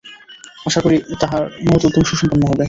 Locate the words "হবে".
2.43-2.59